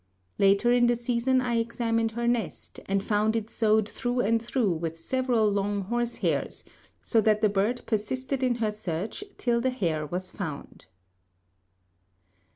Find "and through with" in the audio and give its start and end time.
4.21-4.97